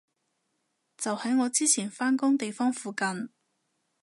[0.97, 3.29] 就喺我之前返工地方附近